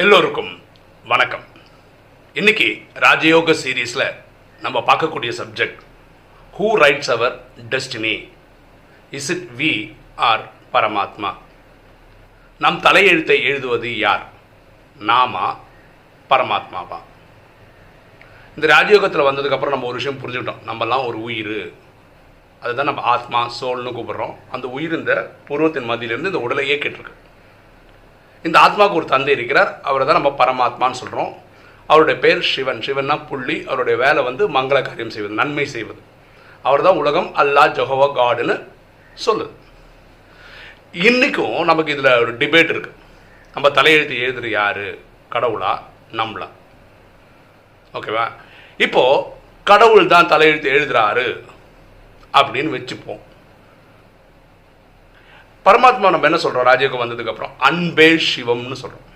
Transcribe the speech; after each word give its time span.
எல்லோருக்கும் 0.00 0.62
வணக்கம். 1.04 1.44
இன்னைக்கு 2.34 2.82
ராஜயோக 2.94 3.54
சீரீஸில் 3.64 4.14
நம்ம 4.60 4.80
பார்க்கக்கூடிய 4.80 5.32
subject 5.38 5.78
who 6.58 6.74
writes 6.74 7.10
our 7.10 7.44
destiny 7.68 8.28
is 9.10 9.30
it 9.30 9.48
we 9.56 9.94
are 10.16 10.50
பரமாத்மா? 10.72 11.34
நம் 12.58 12.80
தலையெழுத்தை 12.80 13.42
எழுதுவது 13.42 13.98
யார்? 13.98 14.26
நாமா 15.00 15.56
பரமாத்மாவா? 16.30 17.00
இந்த 18.56 18.74
ராஜயோகத்தில் 18.74 19.28
வந்ததுக்கப்புறம் 19.28 19.68
நம்ம 19.68 19.86
ஒரு 19.86 19.94
விஷயம் 19.94 20.18
புரிஞ்சுக்கிட்டோம். 20.18 20.66
நம்மலாம் 20.66 21.06
ஒரு 21.06 21.22
உயிர். 21.22 21.74
அதுதான் 22.60 22.84
நம்ம 22.84 23.00
ஆத்மா 23.00 23.50
சோல்னு 23.60 23.92
கூப்பிட்றோம். 23.92 24.36
அந்த 24.50 24.68
உயிர் 24.68 24.98
இந்த 24.98 25.34
பூர்வத்தின் 25.48 25.90
மதியிலேருந்து 25.90 26.26
இந்த 26.26 26.40
உடலை 26.40 26.70
கேட்டிருக்கு. 26.70 27.12
இந்த 28.42 28.56
ஆத்மாவுக்கு 28.60 28.98
ஒரு 29.00 29.04
தந்தை 29.04 29.34
இருக்கிறார். 29.34 29.80
அவரை 29.82 30.06
தான் 30.06 30.18
நம்ம 30.18 30.32
பரமாத்மான்னு 30.42 31.00
சொல்கிறோம் 31.02 31.32
அவருடைய 31.86 32.20
பேர் 32.20 32.42
சிவன். 32.52 32.78
சிவன்னா 32.78 33.26
புள்ளி. 33.26 33.56
அவருடைய 33.66 33.98
வேலை 34.04 34.22
வந்து 34.22 34.42
மங்கள 34.56 34.82
காரியம் 34.82 35.14
செய்வது 35.16 35.34
நன்மை 35.34 35.66
செய்வது. 35.66 36.00
அவர் 36.62 36.82
தான் 36.82 37.00
உலகம் 37.02 37.30
அல்லா 37.36 37.62
ஜொஹோவா 37.78 38.08
காடுன்னு 38.20 38.56
சொல்லுது. 39.26 39.50
இன்றைக்கும் 40.92 41.64
நமக்கு 41.64 41.92
இதில் 41.92 42.18
ஒரு 42.22 42.32
டிபேட் 42.36 42.72
இருக்குது 42.74 42.98
நம்ம 43.54 43.68
தலையெழுத்து 43.68 44.16
எழுதுகிற 44.24 44.48
யார்? 44.48 44.84
கடவுளா? 45.32 45.72
நம்மளா. 46.12 46.48
ஓகேவா? 47.94 48.24
இப்போது 48.76 49.22
கடவுள் 49.64 50.06
தான் 50.06 50.28
தலையெழுத்து 50.28 50.68
எழுதுகிறாரு 50.74 51.26
அப்படின்னு 52.32 52.70
வச்சுப்போம். 52.76 53.22
பரமாத்மா 55.70 56.10
நம்ம 56.14 56.28
என்ன 56.30 56.40
சொல்றோம்? 56.46 56.68
ராஜயோகம் 56.70 57.04
வந்ததுக்கு 57.04 57.32
அப்புறம். 57.32 57.54
அன்பே 57.68 58.10
சிவம்னு 58.30 58.82
சொல்றோம். 58.82 59.06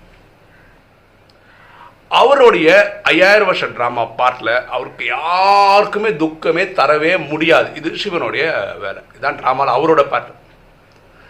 அவருடைய 2.19 2.67
ஐயாயிரம் 3.11 3.49
வருஷ 3.49 3.65
ட்ராமா 3.77 4.03
பார்ட்டில் 4.19 4.51
அவருக்கு 4.75 5.03
யாருக்குமே 5.05 6.09
துக்கமே 6.23 6.63
தரவே 6.79 7.13
முடியாது. 7.31 7.69
இது 7.79 7.89
சிவனுடைய 8.03 8.43
வேலை. 8.83 9.01
இதுதான் 9.13 9.39
ட்ராமாவில் 9.39 9.75
அவரோட 9.77 10.01
பாட்டு 10.11 10.31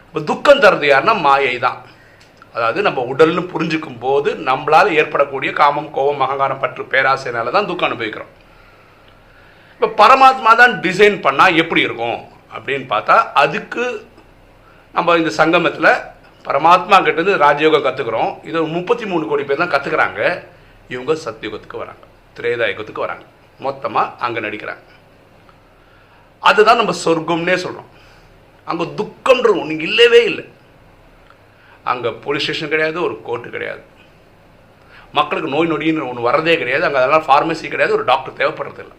இப்போ 0.08 0.22
துக்கம் 0.32 0.64
தரது 0.64 0.86
யாருன்னா 0.90 1.14
மாயை 1.28 1.56
தான் 1.66 1.80
அதாவது 2.56 2.80
நம்ம 2.88 3.00
உடல்னு 3.12 3.42
புரிஞ்சுக்கும் 3.54 3.98
போது 4.04 4.30
நம்மளால் 4.50 4.92
ஏற்படக்கூடிய 5.00 5.52
காமம் 5.62 5.90
கோபம் 5.96 6.24
அகங்காரம் 6.26 6.62
பற்று 6.62 6.84
பேராசைனால 6.94 7.52
தான் 7.56 7.70
துக்கம் 7.70 7.90
அனுபவிக்கிறோம். 7.90 8.32
இப்போ 9.74 9.88
பரமாத்மா 10.02 10.52
தான் 10.62 10.76
டிசைன் 10.86 11.18
பண்ணால் 11.26 11.60
எப்படி 11.64 11.82
இருக்கும்? 11.88 12.20
அப்படின்னு 12.56 12.86
பார்த்தா 12.94 13.18
அதுக்கு 13.44 13.86
நம்ம 14.96 15.16
இந்த 15.22 15.32
சங்கமத்தில் 15.38 15.90
பரமாத்மா 16.48 16.98
கிட்டேருந்து 17.06 17.34
ராஜயோகம் 17.46 17.86
கற்றுக்குறோம் 17.86 18.32
இதை 18.50 18.60
முப்பத்தி 18.76 19.06
மூணு 19.12 19.24
கோடி 19.30 19.44
பேர் 19.48 19.62
தான் 19.62 19.72
கற்றுக்குறாங்க 19.74 20.22
இவங்க 20.94 21.14
சத்தியுகத்துக்கு 21.24 21.82
வராங்க. 21.82 22.04
திரேதாயுகத்துக்கு 22.38 23.06
வராங்க. 23.06 23.26
மொத்தமாக 23.66 24.14
அங்கே 24.26 24.44
நடிக்கிறாங்க. 24.46 24.84
அதுதான் 26.50 26.80
நம்ம 26.82 26.96
சொர்க்கம்னே 27.06 27.58
சொல்கிறோம் 27.66 27.90
அங்கே 28.72 28.86
துக்கம்ன்ற 29.00 29.50
ஒன்று 29.62 29.86
இல்லவே 29.90 30.22
இல்லை. 30.32 30.46
அங்கே 31.92 32.12
போலீஸ் 32.26 32.46
ஸ்டேஷன் 32.46 32.74
கிடையாது 32.74 32.98
ஒரு 33.08 33.16
கோர்ட்டு 33.28 33.56
கிடையாது. 33.56 33.84
மக்களுக்கு 35.20 35.54
நோய் 35.56 35.72
நொடின்னு 35.72 36.10
ஒன்று 36.12 36.28
வரதே 36.30 36.56
கிடையாது. 36.62 36.86
அங்கே 36.88 37.02
அதெல்லாம் 37.02 37.28
ஃபார்மசி 37.28 37.68
கிடையாது 37.74 37.98
ஒரு 37.98 38.06
டாக்டர் 38.12 38.40
தேவைப்படுறதில்லை 38.42 38.96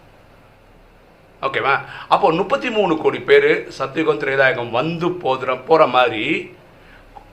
ஓகேவா 1.47 1.75
அப்போ 2.15 2.27
முப்பத்தி 2.41 2.69
மூணு 2.77 2.95
கோடி 3.03 3.19
பேர் 3.31 3.51
சத்தியுகம் 3.79 4.21
திரேதாயகம் 4.23 4.71
வந்து 4.79 5.09
போதுற 5.25 5.51
போகிற 5.69 5.83
மாதிரி 5.97 6.25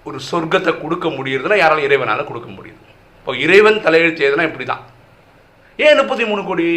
ஒரு 0.07 0.17
சொர்க்கத்தை 0.29 0.71
கொடுக்க 0.83 1.07
முடியுதுன்னா 1.17 1.57
யாராலும் 1.59 1.87
இறைவனால் 1.87 2.29
கொடுக்க 2.29 2.49
முடியுது. 2.55 2.81
இப்போ 3.19 3.33
இறைவன் 3.45 3.83
தலையெழுத்து 3.85 4.27
எதுனா 4.29 4.47
இப்படி 4.49 4.65
தான் 4.71 4.83
ஏன் 5.85 5.99
முப்பத்தி 5.99 6.25
மூணு 6.31 6.41
கோடி? 6.49 6.67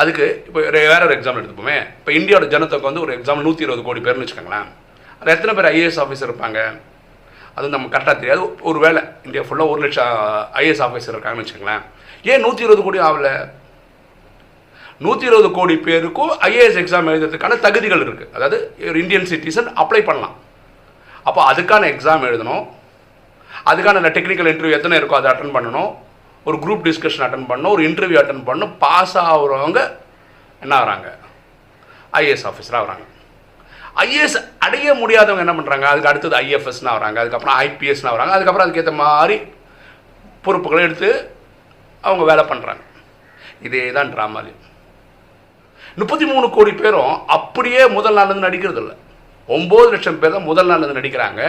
அதுக்கு 0.00 0.24
இப்போ 0.48 0.60
வேற 0.76 1.00
ஒரு 1.06 1.14
எக்ஸாம்பிள் 1.18 1.40
எடுத்துப்போமே. 1.42 1.76
இப்போ 2.00 2.10
இந்தியாவோட 2.18 2.46
ஜனத்தொகை 2.54 2.86
வந்து 2.88 3.04
ஒரு 3.04 3.12
எக்ஸாம்பிள் 3.18 3.46
நூற்றி 3.46 3.66
இருபது 3.66 3.82
கோடி 3.86 4.00
பேர்னு 4.06 4.24
வச்சுக்கோங்களேன். 4.24 4.68
அது 5.20 5.32
எத்தனை 5.34 5.52
பேர் 5.58 5.70
ஐஏஎஸ் 5.72 6.00
ஆஃபீஸர் 6.04 6.28
இருப்பாங்க? 6.30 6.60
அது 7.58 7.74
நம்ம 7.74 7.86
கரெக்டாக 7.94 8.16
தெரியாது. 8.22 8.42
ஒரு 8.70 8.78
வேலை 8.84 9.02
இந்தியா 9.26 9.42
ஃபுல்லாக 9.46 9.72
ஒரு 9.74 9.80
லட்சம் 9.84 10.10
ஐஏஎஸ் 10.60 10.82
ஆஃபீஸர் 10.86 11.14
இருக்காங்கன்னு 11.14 11.44
வச்சுக்கோங்களேன். 11.44 11.84
ஏன் 12.32 12.44
நூற்றி 12.44 12.66
இருபது 12.66 12.84
கோடி 12.86 13.00
ஆகலை? 13.08 13.34
நூற்றி 15.04 15.24
இருபது 15.28 15.48
கோடி 15.56 15.74
பேருக்கும் 15.86 16.32
ஐஏஎஸ் 16.48 16.78
எக்ஸாம் 16.82 17.08
எழுதுறதுக்கான 17.12 17.58
தகுதிகள் 17.64 18.02
இருக்குது 18.04 18.32
அதாவது 18.36 18.58
ஒரு 18.90 18.98
இந்தியன் 19.02 19.28
சிட்டிசன் 19.32 19.68
அப்ளை 19.82 20.00
பண்ணலாம். 20.08 20.36
அப்போ 21.28 21.40
அதுக்கான 21.52 21.84
எக்ஸாம் 21.94 22.24
எழுதணும். 22.28 22.64
அதுக்கான 23.70 24.10
டெக்னிக்கல் 24.16 24.50
இன்டர்வியூ 24.52 24.76
எத்தனை 24.78 24.98
இருக்கோ 25.00 25.16
அதை 25.18 25.28
அட்டன் 25.32 25.54
பண்ணணும். 25.56 25.90
ஒரு 26.48 26.56
குரூப் 26.64 26.86
டிஸ்கஷன் 26.88 27.24
அட்டன் 27.26 27.46
பண்ணணும். 27.50 27.74
ஒரு 27.76 27.82
இன்டர்வியூ 27.88 28.18
அட்டன் 28.22 28.44
பண்ணணும். 28.48 28.72
பாஸ் 28.84 29.16
ஆகிறவங்க 29.24 29.80
என்ன 30.64 30.72
ஆகிறாங்க? 30.80 31.08
ஐஏஎஸ் 32.20 32.46
ஆஃபீஸராக 32.50 32.80
ஆகிறாங்க. 32.82 33.06
ஐஏஎஸ் 34.04 34.38
அடைய 34.66 34.94
முடியாதவங்க 35.02 35.44
என்ன 35.46 35.54
பண்ணுறாங்க 35.58 35.86
அதுக்கு 35.92 36.10
அடுத்தது 36.10 36.36
ஐஎஃப்எஸ்னு 36.44 36.92
ஆகிறாங்க. 36.92 37.18
அதுக்கப்புறம் 37.22 37.56
ஐபிஎஸ்னு 37.66 38.10
ஆகிறாங்க. 38.12 38.34
அதுக்கப்புறம் 38.36 38.66
அதுக்கேற்ற 38.66 38.94
மாதிரி 39.04 39.36
பொறுப்புகளை 40.46 40.82
எடுத்து 40.88 41.10
அவங்க 42.06 42.24
வேலை 42.30 42.44
பண்ணுறாங்க 42.52 42.82
இதே 43.66 43.84
தான் 43.98 44.10
ட்ராமாலையும் 44.14 44.62
முப்பத்தி 46.00 46.24
மூணு 46.32 46.46
கோடி 46.56 46.72
பேரும் 46.82 47.12
அப்படியே 47.36 47.82
முதல் 47.96 48.16
நாள்லேருந்து 48.18 48.48
நடிக்கிறது 48.48 48.80
இல்லை. 48.82 48.94
ஒம்பது 49.56 49.88
லட்சம் 49.92 50.18
பேர் 50.22 50.34
தான் 50.36 50.48
முதல் 50.50 50.68
நாள்லேருந்து 50.70 51.00
நடிக்கிறாங்க. 51.00 51.42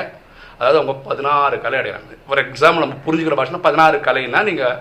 அதாவது 0.60 0.80
அவங்க 0.80 0.94
பதினாறு 1.08 1.56
கலை 1.64 1.78
அடைகிறாங்க. 1.80 2.14
ஃபார் 2.28 2.42
எக்ஸாம்பிள் 2.46 2.84
நம்ம 2.84 2.98
புரிஞ்சுக்கிற 3.08 3.36
பாஷனா 3.40 3.66
பதினாறு 3.68 3.98
கலைன்னா 4.08 4.40
நீங்கள் 4.50 4.78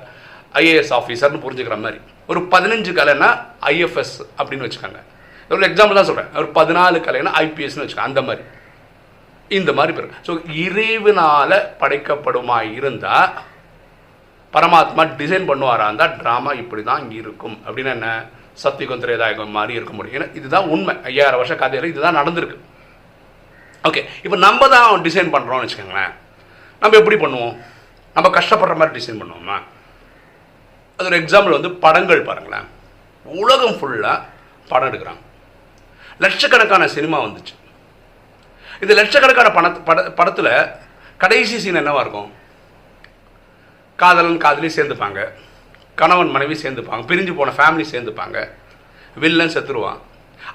ஐஏஎஸ் 0.61 0.93
ஆஃபீஸர்னு 0.99 1.43
புரிஞ்சுக்கிற 1.45 1.77
மாதிரி. 1.85 1.99
ஒரு 2.31 2.41
பதினஞ்சு 2.53 2.93
கலைன்னா 2.99 3.29
ஐஎஃப்எஸ் 3.73 4.15
அப்படின்னு 4.39 4.67
வச்சுக்காங்க. 4.67 5.01
ஒரு 5.51 5.67
எக்ஸாம்பிள் 5.71 5.99
தான் 5.99 6.09
சொல்கிறேன் 6.11 6.31
ஒரு 6.43 6.49
பதினாலு 6.59 7.01
கலைன்னா 7.09 7.33
ஐபிஎஸ்னு 7.43 7.83
வச்சுக்கோங்க. 7.83 8.11
அந்த 8.13 8.23
மாதிரி. 8.29 8.45
இந்த 9.59 9.71
மாதிரி 9.79 9.93
பேர். 9.97 10.15
ஸோ 10.27 10.33
இறைவனால் 10.67 11.59
படைக்கப்படுமா 11.81 12.57
இருந்தால் 12.79 13.29
பரமாத்மா 14.55 15.03
டிசைன் 15.21 15.47
பண்ணுவாரா 15.51 15.87
இருந்தால் 15.89 16.17
ட்ராமா 16.23 16.53
இப்படி 16.63 16.83
தான் 16.91 17.05
இருக்கும். 17.21 17.57
அப்படின்னு 17.67 17.93
என்ன? 17.97 18.09
சத்தியகம் 18.63 19.03
திரேதாயகம் 19.03 19.57
மாதிரி 19.57 19.73
இருக்க 19.79 19.93
முடியும். 19.97 20.17
ஏன்னா 20.19 20.29
இதுதான் 20.39 20.69
உண்மை. 20.75 20.95
ஐயாயிரம் 21.11 21.41
வருஷம் 21.41 21.63
கதையில் 21.63 21.91
இதுதான் 21.93 22.19
நடந்திருக்கு. 22.21 22.57
ஓகே 23.89 24.03
இப்போ 24.27 24.37
நம்ம 24.47 24.69
தான் 24.75 25.05
டிசைன் 25.07 25.33
பண்ணுறோம்னு 25.35 25.65
வச்சுக்கோங்களேன். 25.65 26.13
நம்ம 26.81 26.97
எப்படி 27.01 27.17
பண்ணுவோம்? 27.25 27.55
நம்ம 28.17 28.31
கஷ்டப்படுற 28.39 28.77
மாதிரி 28.81 28.97
டிசைன் 28.99 29.21
பண்ணுவோமா? 29.21 29.59
அது 30.99 31.09
ஒரு 31.11 31.19
எக்ஸாம்பிள் 31.23 31.57
வந்து 31.59 31.71
படங்கள் 31.85 32.27
பாருங்களேன். 32.29 32.67
உலகம் 33.43 33.79
ஃபுல்லாக 33.79 34.19
படம் 34.73 34.89
எடுக்கிறாங்க 34.91 35.23
லட்சக்கணக்கான 36.25 36.85
சினிமா 36.97 37.17
வந்துச்சு. 37.25 37.55
இந்த 38.83 38.93
லட்சக்கணக்கான 38.99 39.49
பண 39.57 39.67
பட 39.89 40.01
படத்தில் 40.19 40.53
கடைசி 41.23 41.57
சீன் 41.63 41.81
என்னவாக 41.81 42.05
இருக்கும்? 42.05 42.31
காதலன் 44.03 44.43
காதலி 44.45 44.69
சேர்ந்துப்பாங்க. 44.77 45.21
கணவன் 46.01 46.35
மனைவி 46.35 46.57
சேர்ந்துப்பாங்க 46.63 47.05
பிரிஞ்சு 47.11 47.33
போன 47.39 47.55
ஃபேமிலி 47.59 47.85
சேர்ந்துப்பாங்க 47.93 48.39
வில்லன் 49.23 49.55
செத்துருவான். 49.55 50.01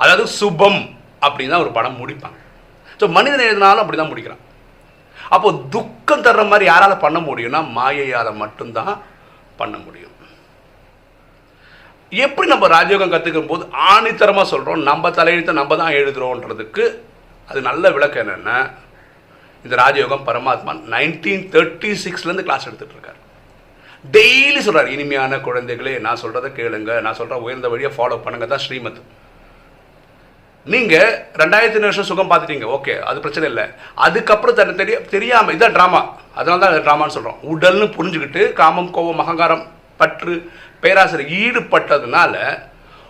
அதாவது 0.01 0.25
சுபம் 0.39 0.81
அப்படின்னு 1.25 1.53
தான் 1.53 1.63
ஒரு 1.65 1.71
படம் 1.77 1.99
முடிப்பாங்க. 2.01 2.37
ஸோ 2.99 3.07
மனிதன் 3.17 3.47
எழுதினாலும் 3.49 3.83
அப்படி 3.83 3.99
தான் 3.99 4.11
முடிக்கிறான். 4.11 4.43
அப்போ 5.35 5.49
துக்கம் 5.75 6.25
தர்ற 6.25 6.43
மாதிரி 6.51 6.65
யாரால் 6.71 7.03
பண்ண 7.03 7.19
முடியும்னா 7.27 7.61
மாயையால் 7.77 8.39
மட்டும்தான் 8.43 8.93
பண்ண 9.61 9.75
முடியும். 9.85 10.15
எப்படி 12.11 12.47
நம்ம 12.53 12.67
ராஜயோகம் 12.75 13.11
கற்றுக்கும் 13.13 13.49
போது 13.51 13.63
ஆணித்தரமாக 13.91 14.47
சொல்கிறோம் 14.53 14.87
நம்ம 14.89 15.11
தலையெழுத்தை 15.17 15.53
நம்ம 15.59 15.75
தான் 15.81 15.97
எழுதுகிறோன்றதுக்கு 15.99 16.85
அது 17.49 17.59
நல்ல 17.69 17.91
விளக்கம் 17.95 18.23
என்னென்னா 18.23 18.57
இந்த 19.65 19.75
ராஜயோகம் 19.83 20.27
பரமாத்மா 20.29 20.73
நைன்டீன் 20.93 21.45
தேர்ட்டி 21.55 21.91
சிக்ஸ்லேருந்து 22.03 22.47
கிளாஸ் 22.47 22.67
எடுத்துகிட்டு 22.67 22.97
இருக்கார். 22.97 23.20
டெய்லி 24.05 24.61
சொல்கிறார் 24.67 24.93
இனிமையான 24.93 25.37
குழந்தைகளே 25.47 25.95
நான் 26.05 26.21
சொல்கிறத 26.21 26.47
கேளுங்க 26.59 26.93
நான் 27.05 27.17
சொல்கிற 27.19 27.37
உயர்ந்த 27.45 27.67
வழியை 27.73 27.91
ஃபாலோ 27.97 28.15
பண்ணுங்க 28.23 28.47
தான் 28.53 28.63
ஸ்ரீமத் 28.65 29.01
நீங்கள் 30.65 31.11
ரெண்டாயிரத்தி 31.41 31.85
வருஷம் 31.85 32.07
சுகம் 32.09 32.31
பார்த்துட்டீங்க 32.31 32.65
ஓகே 32.77 32.95
அது 33.09 33.21
பிரச்சனை 33.23 33.47
இல்லை. 33.51 33.65
அதுக்கப்புறம் 34.05 34.57
தன்னை 34.57 34.73
தெரிய 34.81 34.97
தெரியாமல் 35.13 35.53
இதுதான் 35.55 35.77
ட்ராமா 35.77 36.01
அதனால 36.39 36.59
தான் 36.63 36.85
ட்ராமான்னு 36.87 37.15
சொல்கிறோம் 37.15 37.39
உடல்னு 37.51 37.87
புரிஞ்சுக்கிட்டு 37.95 38.41
காமம் 38.59 38.91
கோபம் 38.97 39.23
அகங்காரம் 39.23 39.63
பற்று 40.01 40.35
பேராசிரியர் 40.83 41.33
ஈடுபட்டதுனால 41.43 42.35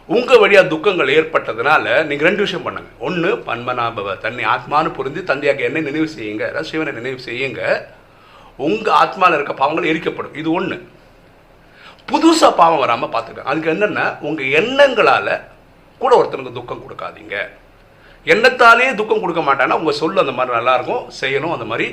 உங்கள் 0.10 0.42
வழியாக 0.44 0.70
துக்கங்கள் 0.72 1.14
ஏற்பட்டதுனால 1.18 1.84
நீங்கள் 2.10 2.28
ரெண்டு 2.30 2.46
விஷயம் 2.46 2.66
பண்ணுங்க. 2.68 2.90
ஒன்று 3.08 3.30
பன்மனாபவ 3.50 4.16
தன்னை 4.26 4.46
ஆத்மானு 4.54 4.90
புரிந்து 4.98 5.22
தந்தையாக 5.32 5.68
என்ன 5.70 5.84
நினைவு 5.90 6.08
செய்யுங்க 6.16 6.64
சிவனை 6.70 6.94
நினைவு 7.00 7.20
செய்யுங்க. 7.28 7.62
உங்கள் 8.58 8.98
ஆத்மாவில் 9.02 9.38
இருக்க 9.38 9.54
பாவங்கள் 9.62 9.90
எரிக்கப்படும். 9.92 10.36
இது 10.42 10.50
ஒன்று 10.52 10.78
புதுசாக 12.12 12.54
பாவம் 12.60 12.84
வராமல் 12.84 13.12
பார்த்துக்கங்க. 13.14 13.50
அதுக்கு 13.52 13.74
என்னென்னா 13.74 14.06
உங்கள் 14.28 14.52
எண்ணங்களால் 14.60 15.34
கூட 16.02 16.12
ஒருத்தனுக்கு 16.20 16.58
துக்கம் 16.60 16.84
கொடுக்காதீங்க. 16.84 17.36
எண்ணத்தாலேயே 18.26 18.96
துக்கம் 19.00 19.22
கொடுக்க 19.22 19.42
மாட்டானா 19.42 19.78
உங்கள் 19.82 20.00
சொல் 20.00 20.24
அந்த 20.24 20.34
மாதிரி 20.38 20.58
நல்லாயிருக்கும் 20.58 21.06
செய்யணும் 21.22 21.56
அந்த 21.56 21.66
மாதிரி 21.72 21.88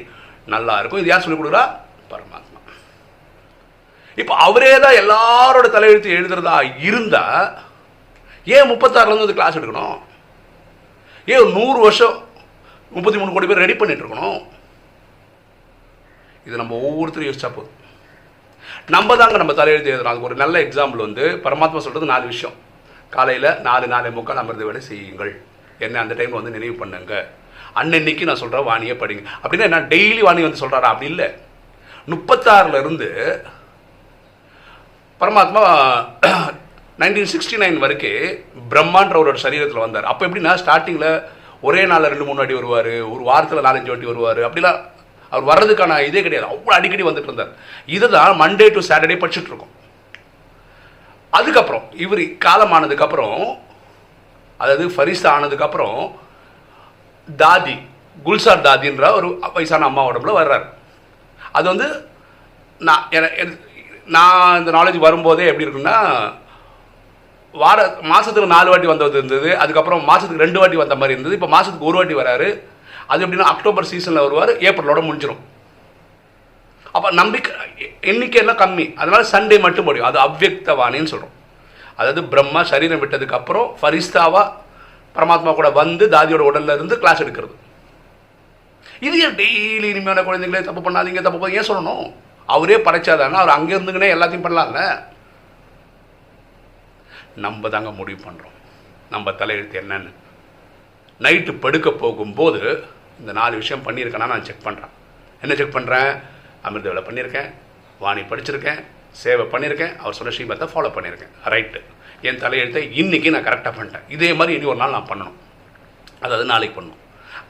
நல்லா 0.55 0.75
இருக்கும் 0.81 1.01
இது 1.01 1.11
யார் 1.11 1.25
சொல்லிக் 1.25 1.41
கொடுக்குறா? 1.41 1.65
பரமாத்மா. 2.11 2.61
இப்போ 4.23 4.35
அவரே 4.47 4.75
தான் 4.85 4.99
எல்லாரோட 5.03 5.67
தலையெழுத்து 5.75 6.17
எழுதுறதா 6.19 6.57
இருந்தால் 6.89 7.49
ஏன் 8.57 8.71
முப்பத்தாறுலேருந்து 8.71 9.25
வந்து 9.25 9.39
கிளாஸ் 9.39 9.59
எடுக்கணும்? 9.59 9.99
ஏன் 11.31 11.43
ஒரு 11.45 11.53
நூறு 11.59 11.79
வருஷம் 11.87 12.17
முப்பத்தி 12.93 13.19
மூணு 13.19 13.33
கோடி 13.33 13.49
பேர் 13.49 13.65
ரெடி 13.65 13.75
பண்ணிட்டு 13.81 14.05
இருக்கணும்? 14.05 14.39
இது 16.49 16.61
நம்ம 16.63 16.77
ஒவ்வொருத்தரும் 16.89 17.29
யோசிச்சா 17.31 17.49
போதும். 17.57 17.75
நம்ம 18.95 19.17
தாங்க 19.21 19.37
நம்ம 19.41 19.55
தலையெழுத்து 19.59 19.93
எழுதுறோம். 19.93 20.13
அதுக்கு 20.13 20.29
ஒரு 20.29 20.37
நல்ல 20.43 20.57
எக்ஸாம்பிள் 20.67 21.05
வந்து 21.07 21.25
பரமாத்மா 21.45 21.83
சொல்கிறது 21.85 22.13
நாலு 22.13 22.27
விஷயம். 22.33 22.57
காலையில் 23.17 23.51
நாலு 23.67 23.87
நாலு 23.93 24.09
முக்கால் 24.17 24.41
அமர்ந்த 24.43 24.65
வேலை 24.69 24.81
செய்யுங்கள். 24.91 25.33
என்ன 25.87 26.01
அந்த 26.05 26.15
டைமில் 26.19 26.39
வந்து 26.39 26.55
நினைவு 26.57 26.75
பண்ணுங்க. 26.83 27.15
அன்னன்னைக்கு 27.81 28.29
நான் 28.29 28.41
சொல்கிறேன் 28.43 28.69
வாணியை 28.71 28.95
படிங்க. 29.03 29.23
அப்படின்னா 29.43 29.67
என்ன? 29.69 29.81
டெய்லி 29.93 30.23
வாணி 30.27 30.43
வந்து 30.47 30.63
சொல்கிறாரா 30.63 30.91
அப்படி 30.93 31.11
இல்லை. 31.15 31.29
முப்பத்தாறுலேருந்து 32.13 33.09
பரமாத்மா 35.21 35.63
நைன்டீன் 37.01 37.33
சிக்ஸ்டி 37.33 37.57
நைன் 37.63 37.83
வரைக்கும் 37.85 38.23
பிரம்மான்ற 38.71 39.17
அவரோட 39.19 39.39
சரீரத்தில் 39.43 39.85
வந்தார். 39.87 40.11
அப்போ 40.13 40.23
எப்படின்னா 40.27 40.55
ஸ்டார்டிங்கில் 40.63 41.11
ஒரே 41.69 41.83
நாளில் 41.91 42.13
ரெண்டு 42.13 42.29
மூணு 42.29 42.41
வாட்டி 42.41 42.57
வருவார். 42.61 42.93
ஒரு 43.15 43.23
வாரத்தில் 43.31 43.67
நாலஞ்சு 43.69 43.93
வாட்டி 43.93 44.11
வருவார். 44.13 44.41
அப்படிலாம் 44.49 44.81
அவர் 45.33 45.49
வர்றதுக்கான 45.51 45.99
இதே 46.09 46.21
கிடையாது. 46.27 46.47
அவ்வளோ 46.53 46.75
அடிக்கடி 46.79 47.05
வந்துட்டு 47.09 47.31
இருந்தார். 47.31 47.53
இதை 47.97 48.07
தான் 48.15 48.41
மண்டே 48.43 48.67
டு 48.77 48.83
சாட்டர்டே 48.89 49.19
படிச்சுட்டு 49.23 49.51
இருக்கோம். 49.53 49.75
அதுக்கப்புறம் 51.39 51.85
இவர் 52.05 52.23
காலமானதுக்கப்புறம் 52.47 53.39
அதாவது 54.61 54.85
ஃபரிஸ்தா 54.95 55.31
ஆனதுக்கப்புறம் 55.37 55.99
தாதி 57.29 57.77
குல்சார் 58.27 58.67
தாதின்ற 58.67 59.05
ஒரு 59.19 59.29
வயசான 59.57 59.89
அம்மா 59.91 60.03
உடம்புல 60.11 60.33
வர்றாரு. 60.39 60.67
அது 61.59 61.67
வந்து 61.73 61.87
நான் 62.81 63.05
நான் 64.17 64.59
இந்த 64.61 64.71
நாலேஜ் 64.77 64.99
வரும்போதே 65.07 65.49
எப்படி 65.51 65.67
இருக்குன்னா 65.67 65.97
வார 67.55 67.79
மாதத்துக்கு 68.11 68.55
நாலு 68.55 68.69
வாட்டி 68.73 68.89
வந்தது 68.91 69.17
இருந்தது 69.21 69.51
அதுக்கப்புறம் 69.63 70.03
மாதத்துக்கு 70.09 70.45
ரெண்டு 70.45 70.61
வாட்டி 70.61 70.77
வந்த 70.83 70.97
மாதிரி 71.01 71.15
இருந்தது 71.17 71.37
இப்போ 71.39 71.49
மாதத்துக்கு 71.55 71.89
ஒரு 71.91 71.99
வாட்டி 71.99 72.17
வராரு. 72.21 72.49
அது 73.13 73.23
எப்படின்னா 73.25 73.53
அக்டோபர் 73.53 73.89
சீசனில் 73.91 74.25
வருவார் 74.25 74.53
ஏப்ரலோட 74.69 75.01
முடிஞ்சிடும் 75.09 75.43
அப்போ 76.97 77.09
நம்பிக்கை 77.21 77.53
எண்ணிக்கையெல்லாம் 78.11 78.61
கம்மி. 78.63 78.87
அதனால் 79.01 79.31
சண்டே 79.33 79.57
மட்டும் 79.65 79.87
முடியும் 79.89 80.09
அது 80.11 80.19
அவ்யக்தவாணின்னு 80.27 81.13
சொல்கிறோம் 81.13 81.35
அதாவது 81.99 82.21
பிரம்மா 82.33 82.61
சரீரம் 82.73 83.01
விட்டதுக்கப்புறம் 83.03 83.69
ஃபரிஸ்தாவாக 83.81 83.81
ஃபரிஸ்தாவா 83.81 84.43
பரமாத்மா 85.17 85.53
கூட 85.59 85.69
வந்து 85.81 86.05
தாதியோட 86.15 86.43
உடல்ல 86.49 86.75
இருந்து 86.77 86.97
கிளாஸ் 87.03 87.23
எடுக்கிறது. 87.23 87.55
இது 89.07 89.17
ஏன் 89.25 89.37
டெய்லி 89.41 89.89
இனிமையான 89.93 90.23
குழந்தைங்களே 90.29 90.67
தப்பு 90.67 90.83
பண்ணாதீங்க 90.87 91.23
தப்பு 91.27 91.39
பண்ண 91.41 91.59
ஏன் 91.61 91.69
சொல்லணும்? 91.71 92.07
அவரே 92.55 92.77
படைச்சாதானே? 92.87 93.37
அவர் 93.41 93.57
அங்கே 93.57 93.75
இருந்துங்கன்னே 93.77 94.15
எல்லாத்தையும் 94.15 94.47
பண்ணலாம்ல. 94.47 94.83
நம்ம 97.45 97.69
தாங்க 97.75 97.91
முடிவு 97.99 98.21
பண்ணுறோம் 98.27 98.57
நம்ம 99.15 99.31
தலையெழுத்து 99.41 99.81
என்னன்னு. 99.83 100.13
நைட்டு 101.25 101.53
படுக்க 101.65 101.89
போகும்போது 102.05 102.63
இந்த 103.21 103.33
நாலு 103.41 103.55
விஷயம் 103.63 103.85
பண்ணியிருக்கேனா 103.87 104.29
நான் 104.33 104.47
செக் 104.49 104.67
பண்ணுறேன் 104.69 104.93
என்ன 105.45 105.55
செக் 105.61 105.77
பண்ணுறேன் 105.77 106.11
அமிர்தவில் 106.69 107.07
பண்ணியிருக்கேன் 107.09 107.49
வாணி 108.05 108.23
படிச்சிருக்கேன் 108.31 108.81
சேவை 109.21 109.45
பண்ணியிருக்கேன் 109.53 109.95
அவர் 110.03 110.17
சொன்ன 110.19 110.33
ஸ்ரீமத்தை 110.37 110.67
ஃபாலோ 110.73 110.91
பண்ணியிருக்கேன். 110.97 111.33
ரைட்டு 111.53 111.81
என் 112.29 112.41
தலையெழுத்தை 112.43 112.83
இன்றைக்கி 113.01 113.29
நான் 113.35 113.47
கரெக்டாக 113.49 113.73
பண்ணிட்டேன். 113.79 114.05
இதே 114.15 114.31
மாதிரி 114.39 114.57
இனி 114.59 114.69
ஒரு 114.73 114.81
நாள் 114.83 114.95
நான் 114.97 115.09
பண்ணணும். 115.11 115.39
அதாவது 116.25 116.45
நாளைக்கு 116.53 116.77
பண்ணணும். 116.79 117.03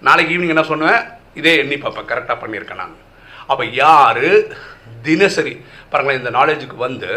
நாளைக்கு 0.09 0.33
ஈவினிங் 0.35 0.55
என்ன 0.55 0.65
சொன்னேன் 0.71 1.01
இதே 1.41 1.53
எண்ணி 1.63 1.77
பார்ப்பேன். 1.85 2.09
கரெக்டாக 2.13 2.37
பண்ணியிருக்கேன் 2.43 2.81
நான். 2.83 2.97
அப்போ 3.51 3.65
யார் 3.83 4.25
தினசரி 5.07 5.55
பாருங்களேன் 5.93 6.21
இந்த 6.23 6.33
நாலேஜுக்கு 6.39 6.77
வந்து 6.87 7.11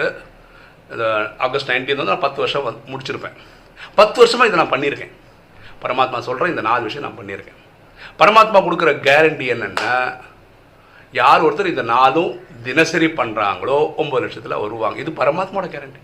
இந்த 0.93 1.05
ஆகஸ்ட் 1.45 1.71
நைன்டீன் 1.71 1.99
வந்து 2.01 2.13
நான் 2.13 2.25
பத்து 2.27 2.39
வருஷம் 2.43 2.67
வந்து 2.67 2.91
முடிச்சிருப்பேன். 2.91 3.35
பத்து 3.99 4.17
வருஷமாக 4.21 4.49
இதை 4.49 4.59
நான் 4.61 4.73
பண்ணியிருக்கேன். 4.75 5.13
பரமாத்மா 5.83 6.19
சொல்கிறேன் 6.29 6.53
இந்த 6.53 6.63
நாலு 6.69 6.83
விஷயம் 6.87 7.07
நான் 7.07 7.19
பண்ணியிருக்கேன். 7.21 7.59
பரமாத்மா 8.21 8.59
கொடுக்குற 8.65 8.91
கேரண்டி 9.07 9.45
என்னென்னா 9.53 9.93
யார் 11.19 11.45
ஒருத்தர் 11.45 11.73
இந்த 11.73 11.83
நாளும் 11.95 12.31
தினசரி 12.67 13.07
பண்ணுறாங்களோ 13.19 13.77
ஒம்பது 14.01 14.23
லட்சத்தில் 14.23 14.61
வருவாங்க. 14.63 14.97
இது 15.03 15.11
பரமாத்மாவோட 15.21 15.67
கேரண்டி 15.75 16.01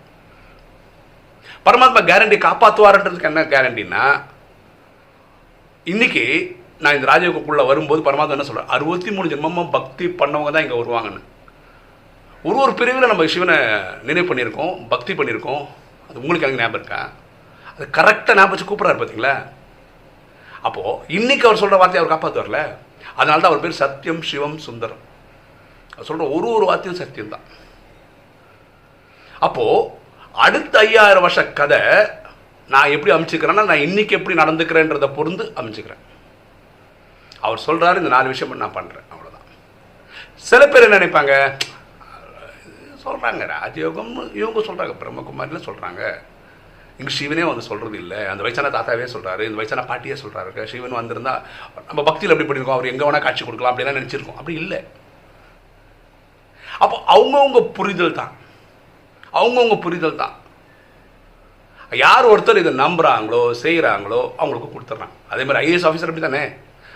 பரமாத்மா 1.66 2.02
கேரண்டி 2.10 2.38
காப்பாற்றுவார்ன்றதுக்கு 2.48 3.30
என்ன 3.32 3.42
கேரண்டின்னா 3.54 4.04
இன்னைக்கு 5.92 6.24
நான் 6.84 6.96
இந்த 6.98 7.08
ராஜயோகக்குள்ளே 7.12 7.64
வரும்போது 7.70 8.02
பரமாத்மா 8.08 8.36
என்ன 8.36 8.48
சொல்கிறேன் 8.48 8.74
அறுபத்தி 8.76 9.10
மூணு 9.16 9.32
ஜென்மமாக 9.34 9.74
பக்தி 9.76 10.06
பண்ணவங்க 10.22 10.52
தான் 10.54 10.66
இங்கே 10.66 10.80
வருவாங்கன்னு. 10.82 11.22
ஒரு 12.48 12.58
ஒரு 12.64 12.74
பிரிவில் 12.80 13.12
நம்ம 13.12 13.26
சிவனை 13.36 13.56
நினைவு 14.08 14.28
பண்ணியிருக்கோம் 14.30 14.74
பக்தி 14.94 15.14
பண்ணியிருக்கோம். 15.20 15.64
அது 16.08 16.22
உங்களுக்கு 16.22 16.46
எனக்கு 16.48 16.64
ஞாபகம் 16.64 16.80
இருக்கா? 16.80 17.02
அது 17.76 17.86
கரெக்டாக 17.98 18.38
ஞாபகம் 18.38 18.54
வச்சு 18.54 18.68
கூப்பிட்றாரு 18.70 19.00
பார்த்தீங்களா 19.00 19.36
அப்போது 20.62 21.00
இன்னைக்கு 21.18 21.48
அவர் 21.48 21.62
சொல்கிற 21.62 21.78
வார்த்தையை 21.80 22.02
அவர் 22.02 22.14
காப்பாற்றுவார்ல 22.14 22.62
அதனால 23.20 23.42
தான் 23.42 23.52
அவர் 23.52 23.64
பேர் 23.66 23.82
சத்தியம் 23.84 24.22
சிவம் 24.30 24.58
சுந்தரம். 24.68 25.04
அவர் 25.94 26.08
சொல்கிற 26.10 26.30
ஒரு 26.38 26.48
ஒரு 26.56 26.66
வார்த்தையும் 26.70 27.02
சத்தியம் 27.02 27.34
தான். 27.36 27.46
அப்போது 29.48 29.90
அடுத்த 30.46 30.80
ஐயாயிரம் 30.80 31.26
வருஷ 31.26 31.44
கதை 31.60 31.82
நான் 32.70 32.94
எப்படி 32.94 33.12
அமைச்சுக்கிறேன்னா 33.16 33.66
நான் 33.72 33.86
இன்னைக்கு 33.88 34.16
எப்படி 34.18 34.36
நடந்துக்கிறேன்றதை 34.42 35.10
பொருந்து 35.18 35.44
அமைச்சுக்கிறேன். 35.60 36.04
அவர் 37.46 37.66
சொல்கிறாரு 37.68 38.02
இந்த 38.02 38.12
நாலு 38.16 38.32
விஷயம் 38.34 38.62
நான் 38.64 38.78
பண்ணுறேன் 38.78 39.08
அவ்வளோதான் 39.14 39.46
சில 40.50 40.62
பேர் 40.68 40.86
என்ன 40.88 41.00
நினைப்பாங்க? 41.00 41.34
சொல்கிறாங்க 43.04 43.44
ராஜயோகம் 43.56 44.12
இவங்க 44.40 44.60
சொல்கிறாங்க 44.68 44.96
பிரம்மகுமாரியில் 45.02 45.66
சொல்கிறாங்க 45.68 46.02
இங்கே 47.00 47.14
சிவனே 47.18 47.44
வந்து 47.50 47.64
சொல்கிறது 47.70 47.98
இல்லை 48.04 48.20
அந்த 48.32 48.42
வயசான 48.46 48.72
தாத்தாவே 48.76 49.08
சொல்கிறாரு 49.16 49.44
இந்த 49.48 49.58
வயசான 49.60 49.84
பாட்டியே 49.92 50.16
சொல்கிறாரு 50.24 50.66
சிவன் 50.72 51.00
வந்திருந்தா 51.00 51.34
நம்ம 51.90 52.04
பக்தியில் 52.10 52.34
எப்படி 52.34 52.48
பண்ணியிருக்கோம் 52.48 52.78
அவர் 52.78 52.92
எங்கே 52.94 53.06
வேணால் 53.08 53.26
காட்சி 53.26 53.44
கொடுக்கலாம் 53.46 53.74
அப்படிலாம் 53.74 54.00
நினச்சிருக்கோம். 54.00 54.40
அப்படி 54.40 54.56
இல்லை. 54.64 54.80
அப்போ 56.82 56.98
அவங்கவுங்க 57.14 57.60
புரிதல் 57.78 58.18
தான். 58.22 58.34
அவங்கவுங்க 59.34 59.78
புரிதல் 59.86 60.22
தான். 60.24 60.36
யார் 62.04 62.30
ஒருத்தர் 62.32 62.62
இதை 62.62 62.72
நம்புகிறாங்களோ 62.84 63.42
செய்கிறாங்களோ 63.64 64.22
அவங்களுக்கு 64.40 64.70
கொடுத்துட்றாங்க 64.72 65.16
அதே 65.34 65.44
மாதிரி 65.44 65.62
ஐஏஎஸ் 65.66 65.86
ஆஃபீஸர் 65.90 66.10
அப்படி 66.12 66.26
தானே 66.26 66.42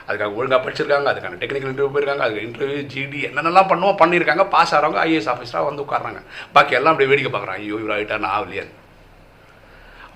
அதுக்காக 0.08 0.38
ஒழுங்காக 0.38 0.60
படிச்சிருக்காங்க 0.64 1.10
அதுக்கான 1.12 1.38
டெக்னிக்கல் 1.42 1.72
இன்டர்வியூ 1.72 1.94
போயிருக்காங்க 1.94 2.26
அதுக்கு 2.26 2.46
இன்டர்வியூ 2.48 2.82
ஜிடி 2.94 3.20
என்னென்னலாம் 3.30 3.70
பண்ணுவோம் 3.72 4.00
பண்ணியிருக்காங்க 4.02 4.46
பாஸ் 4.56 4.74
ஆகிறவங்க 4.76 5.02
ஐஏஎஸ் 5.06 5.32
ஆஃபீஸராக 5.34 5.70
வந்து 5.70 5.84
உட்காடுறாங்க 5.86 6.22
பாக்கி 6.56 6.78
எல்லாம் 6.80 6.94
அப்படியே 6.94 7.12
வேடிக்கை 7.12 7.32
பார்க்குறாங்க 7.32 7.64
ஐயோ 7.64 7.80
இவர் 7.84 7.96
ஆகிட்டா 7.98 8.18
நான் 8.26 8.36
ஆகலையே 8.38 8.66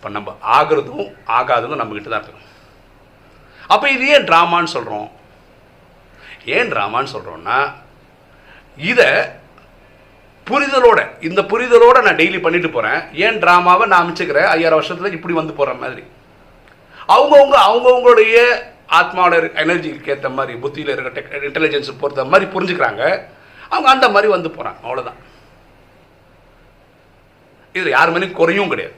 இப்போ 0.06 0.16
நம்ம 0.18 0.34
ஆகிறதும் 0.56 1.06
ஆகாததும் 1.36 1.80
நம்மக்கிட்ட 1.82 2.10
தான் 2.10 2.20
இருக்கும் 2.20 2.50
அப்போ 3.74 3.86
இது 3.94 4.04
ஏன் 4.16 4.26
ட்ராமான்னு 4.28 4.70
சொல்கிறோம் 4.74 5.08
ஏன் 6.56 6.70
ட்ராமான்னு 6.74 7.12
சொல்கிறோன்னா 7.14 7.56
இதை 8.90 9.08
புரிதலோட 10.48 11.00
இந்த 11.28 11.42
புரிதலோட 11.52 11.98
நான் 12.08 12.20
டெய்லி 12.20 12.40
பண்ணிட்டு 12.44 12.70
போகிறேன் 12.76 13.00
ஏன் 13.28 13.40
ட்ராமாவை 13.44 13.86
நான் 13.92 14.04
அமைச்சுக்கிறேன் 14.04 14.50
ஐயாயிரம் 14.52 14.80
வருஷத்தில் 14.80 15.16
இப்படி 15.18 15.36
வந்து 15.40 15.56
போகிற 15.60 15.74
மாதிரி. 15.84 16.04
அவங்கவுங்க 17.14 17.58
அவங்கவுங்களுடைய 17.70 18.36
ஆத்மாவோட 19.00 19.40
எனர்ஜிக்கு 19.64 20.14
ஏற்ற 20.16 20.32
மாதிரி 20.40 20.60
புத்தியில் 20.66 20.92
இருக்க 20.96 21.14
டெக் 21.18 21.48
இன்டெலிஜென்ஸ் 21.50 21.90
பொறுத்த 22.04 22.26
மாதிரி 22.34 22.48
புரிஞ்சுக்கிறாங்க. 22.58 23.02
அவங்க 23.72 23.90
அந்த 23.96 24.10
மாதிரி 24.18 24.30
வந்து 24.36 24.52
போகிறாங்க 24.58 24.80
அவ்வளோதான் 24.88 25.20
இதில் 27.80 27.96
யார் 27.98 28.14
மேலேயும் 28.18 28.40
குறையும் 28.42 28.72
கிடையாது. 28.76 28.96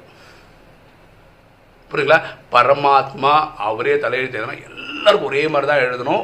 புரியுங்களா 1.91 2.20
பரமாத்மா 2.53 3.34
அவரே 3.67 3.96
தலையெழுத்து 4.03 4.39
எழுதணும் 4.39 4.63
எல்லாருக்கும் 4.70 5.29
ஒரே 5.32 5.44
மாதிரி 5.53 5.67
தான் 5.72 5.84
எழுதணும். 5.88 6.24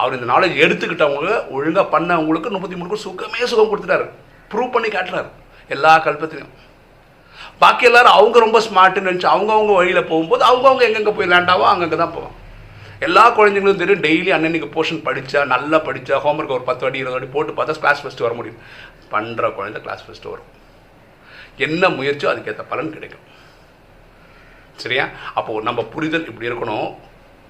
அவர் 0.00 0.16
இந்த 0.16 0.26
நாலேஜ் 0.32 0.62
எடுத்துக்கிட்டவங்க 0.64 1.30
ஒழுங்காக 1.56 1.86
பண்ணவங்களுக்கு 1.94 2.54
முப்பத்தி 2.54 2.76
மூணுக்கு 2.78 3.04
சுகமே 3.04 3.46
சுகம் 3.52 3.70
கொடுத்துட்டாரு. 3.70 4.06
ப்ரூவ் 4.50 4.74
பண்ணி 4.74 4.88
காட்டுறாரு. 4.96 5.30
எல்லா 5.74 5.92
கல்பத்திலையும். 6.06 6.52
பாக்கி 7.62 7.86
எல்லாரும் 7.88 8.16
அவங்க 8.18 8.38
ரொம்ப 8.44 8.58
ஸ்மார்ட்டுன்னு 8.66 9.10
நினச்சி 9.10 9.28
அவங்கவுங்க 9.32 9.72
வழியில் 9.78 10.08
போகும்போது 10.10 10.42
அவங்கவுங்க 10.48 10.84
எங்கெங்கே 10.88 11.14
போய் 11.16 11.30
லேண்டாவோ 11.32 11.64
அங்கங்கே 11.70 11.98
தான் 12.02 12.14
போவாங்க. 12.16 12.36
எல்லா 13.06 13.24
குழந்தைங்களும் 13.38 13.80
தெரியும் 13.80 14.04
டெய்லி 14.06 14.30
அன்னன்னைக்கு 14.36 14.68
போர்ஷன் 14.76 15.02
படித்தா 15.08 15.40
நல்லா 15.54 15.78
படித்தா 15.88 16.16
ஹோம்ஒர்க் 16.24 16.54
ஒரு 16.58 16.64
பத்து 16.68 16.84
வாட்டி 16.84 17.00
இருபது 17.02 17.16
வாட்டி 17.16 17.30
போட்டு 17.34 17.52
பார்த்தா 17.58 17.80
கிளாஸ் 17.82 18.02
ஃபஸ்ட்டு 18.04 18.26
வர 18.26 18.34
முடியும். 18.38 18.60
பண்ணுற 19.12 19.50
குழந்தை 19.58 19.80
கிளாஸ் 19.84 20.04
ஃபஸ்ட்டு 20.06 20.32
வரும். 20.32 20.48
என்ன 21.66 21.88
முயற்சியோ 21.98 22.30
அதுக்கேற்ற 22.32 22.64
பலன் 22.72 22.94
கிடைக்கும். 22.96 23.24
சரியா? 24.78 25.08
அப்போது 25.34 25.62
நம்ம 25.62 25.84
புரிதல் 25.84 26.26
இப்படி 26.26 26.48
இருக்கணும். 26.48 26.94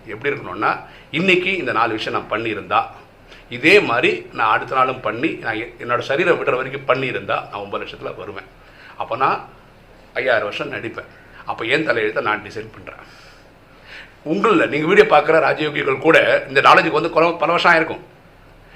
எப்படி 0.06 0.34
இருக்கணும்னா 0.34 0.80
இன்னைக்கு 1.10 1.56
இந்த 1.56 1.72
நாலு 1.72 1.92
விஷயம் 1.92 2.26
நான் 2.26 2.40
பண்ணியிருந்தா 2.40 2.84
இதே 3.48 3.80
மாதிரி 3.80 4.26
நான் 4.32 4.50
அடுத்த 4.50 4.74
நாளும் 4.74 5.00
பண்ணி 5.00 5.28
நான் 5.28 5.54
எ- 5.54 5.72
என்னோட 5.78 5.98
சரீரம் 5.98 6.44
விடுற 6.44 6.56
வரைக்கும் 6.56 6.86
பண்ணியிருந்தா 6.88 7.26
நான் 7.26 7.52
ஒன்பது 7.52 7.84
லட்சத்தில் 7.84 8.14
வருவேன். 8.14 8.44
அப்போ 8.96 9.16
நான் 9.16 9.48
ஐயாயிரம் 10.14 10.44
வருஷம் 10.44 10.72
நடிப்பேன். 10.72 11.06
அப்போ 11.44 11.66
ஏன் 11.66 11.88
தலையெழுத்தை 11.88 12.20
நான் 12.20 12.42
டிசைட் 12.44 12.68
பண்ணுறேன் 12.78 13.06
உங்களில் 14.22 14.68
நீங்கள் 14.68 14.94
வீடியோ 14.94 15.16
பார்க்குற 15.16 15.30
ராஜயோகிகள் 15.30 15.98
கூட 15.98 16.44
இந்த 16.48 16.60
நாலேஜுக்கு 16.60 16.90
வந்து 16.90 17.08
குறை- 17.08 17.38
பல 17.38 17.52
வருஷம் 17.52 17.72
ஆயிருக்கும். 17.72 18.00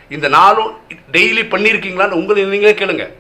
இந்த 0.08 0.28
நாளும் 0.28 0.76
டெய்லி 1.12 1.42
பண்ணியிருக்கீங்களான்னு 1.42 2.10
உங்களை 2.10 2.44
நீங்களே 2.44 2.72
கேளுங்க. 2.72 3.12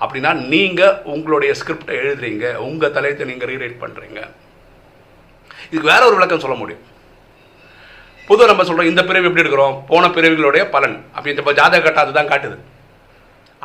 அப்படின்னா 0.00 0.34
நீங்கள் 0.34 0.96
உங்களுடைய 1.04 1.54
ஸ்கிரிப்டை 1.54 1.88
எழுதுறீங்க 1.88 2.54
உங்கள் 2.54 2.90
தலையத்தை 2.90 3.26
நீங்கள் 3.26 3.56
ரீரைட் 3.56 3.84
பண்ணுறீங்க 3.84 4.28
இதுக்கு 5.70 5.92
வேற 5.92 6.02
ஒரு 6.06 6.16
விளக்கம் 6.18 6.44
சொல்ல 6.44 6.56
முடியும். 6.56 6.82
பொதுவாக 8.28 8.50
நம்ம 8.50 8.64
சொல்கிறோம் 8.68 8.90
இந்த 8.90 9.04
பிறவி 9.04 9.26
எப்படி 9.28 9.42
எடுக்கிறோம்? 9.44 9.74
போன 9.90 10.08
பிறவிகளுடைய 10.08 10.64
பலன். 10.74 10.96
அப்படி 11.16 11.34
இந்த 11.36 11.52
ஜாதக 11.52 11.82
கட்டம் 11.82 12.04
அதுதான் 12.04 12.30
காட்டுது. 12.32 12.56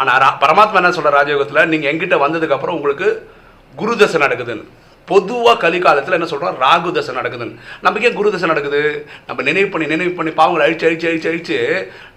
ஆனால் 0.01 0.36
பரமாத்மா 0.44 0.79
என்ன 0.82 0.91
சொல்கிற 0.91 1.13
ராஜயோகத்தில்? 1.20 1.65
நீங்கள் 1.65 1.91
எங்கிட்ட 1.91 2.18
வந்ததுக்கப்புறம் 2.25 2.77
உங்களுக்கு 2.79 3.29
குரு 3.75 3.98
தசை 3.98 4.22
நடக்குதுன்னு. 4.22 4.68
பொதுவாக 5.08 5.70
கலிகாலத்தில் 5.70 6.15
என்ன 6.18 6.25
சொல்கிறோம் 6.25 6.58
ராகு 6.63 6.89
தசை 6.91 7.15
நடக்குதுன்னு. 7.15 7.56
நமக்கு 7.82 8.08
ஏன் 8.08 8.18
குரு 8.20 8.32
தசை 8.32 8.48
நடக்குது? 8.48 8.82
நம்ம 9.27 9.41
நினைவு 9.41 9.70
பண்ணி 9.74 9.88
நினைவு 9.88 10.12
பண்ணி 10.18 10.32
பாவங்களை 10.39 10.65
அழிச்சு 10.68 10.88
அழிச்சு 10.89 11.10
அழிச்சு 11.10 11.29
அழிச்சு 11.32 11.58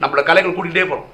நம்மளோட 0.03 0.23
கலைகள் 0.31 0.57
கூட்டிகிட்டே 0.59 0.87
போகிறோம் 0.89 1.09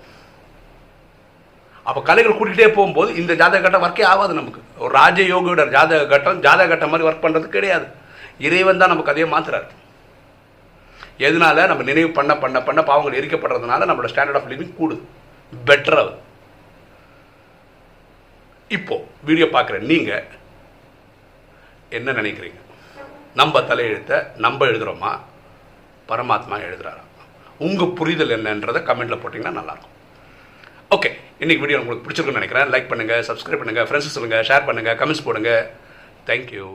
அப்போ 1.89 2.01
கலைகள் 2.09 2.39
கூட்டிகிட்டே 2.39 2.69
போகும்போது 2.73 3.11
இந்த 3.21 3.33
ஜாதக 3.35 3.61
கட்டம் 3.61 3.85
ஒர்க்கே 3.87 4.05
ஆகாது 4.13 4.35
நமக்கு. 4.41 4.61
ஒரு 4.79 4.93
ராஜயோகியோட 4.99 5.69
ஜாதக 5.77 6.07
கட்டம் 6.07 6.41
ஜாதக 6.47 6.69
கட்டம் 6.69 6.91
மாதிரி 6.95 7.09
ஒர்க் 7.09 7.25
பண்ணுறது 7.25 7.49
கிடையாது. 7.57 7.87
இறைவன் 8.47 8.81
தான் 8.83 8.93
நமக்கு 8.93 9.13
அதையே 9.13 9.29
மாற்றுறாரு 9.35 9.69
எதனால? 11.27 11.67
நம்ம 11.71 11.85
நினைவு 11.91 12.11
பண்ண 12.19 12.33
பண்ண 12.43 12.59
பண்ண 12.67 12.81
பாவங்கள் 12.89 13.19
எரிக்கப்படுறதுனால 13.21 13.87
நம்மளோட 13.89 14.11
ஸ்டாண்டர்ட் 14.13 14.39
ஆஃப் 14.41 14.51
லிவிங் 14.53 14.77
கூடுது. 14.81 15.03
பெட்டர் 15.69 15.99
ஆகுது 16.01 16.17
இப்போ 18.77 18.97
வீடியோ 19.29 19.47
பார்க்குற 19.57 19.77
நீங்கள் 19.91 20.27
என்ன 21.99 22.13
நினைக்கிறீங்க? 22.21 22.59
நம்ம 23.41 23.61
தலையெழுத்தை 23.71 24.17
நம்ம 24.45 24.67
எழுதுகிறோமா 24.71 25.13
பரமாத்மா 26.11 26.57
எழுதுறாரா? 26.67 27.03
உங்கள் 27.67 27.95
புரிதல் 27.99 28.35
என்னன்றதை 28.37 28.81
கமெண்ட்டில் 28.89 29.23
போட்டிங்கன்னா 29.23 29.59
நல்லாயிருக்கும். 29.61 29.95
ஓகே 30.97 31.11
இன்னைக்கு 31.43 31.63
வீடியோ 31.65 31.81
உங்களுக்கு 31.81 32.05
பிடிச்சிருக்குன்னு 32.05 32.41
நினைக்கிறேன். 32.41 32.71
லைக் 32.75 32.91
பண்ணுங்கள் 32.93 33.27
சப்ஸ்கிரைப் 33.31 33.63
பண்ணுங்கள் 33.63 33.89
ஃப்ரெண்ட்ஸ் 33.89 34.15
சொல்லுங்கள் 34.17 34.47
ஷேர் 34.51 34.69
பண்ணுங்கள் 34.69 34.99
கமெண்ட்ஸ் 35.01 35.27
போடுங்க. 35.27 35.53
தேங்க்யூ 36.29 36.69